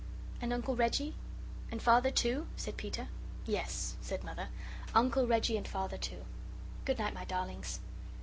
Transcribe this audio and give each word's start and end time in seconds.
"And 0.41 0.51
Uncle 0.51 0.75
Reggie 0.75 1.13
and 1.69 1.79
Father, 1.79 2.09
too?" 2.09 2.47
said 2.55 2.75
Peter. 2.75 3.07
"Yes," 3.45 3.97
said 4.01 4.23
Mother. 4.23 4.47
"Uncle 4.95 5.27
Reggie 5.27 5.57
and 5.57 5.67
Father, 5.67 5.99
too. 5.99 6.25
Good 6.85 6.97
night, 6.97 7.13
my 7.13 7.23
darlings." 7.25 7.79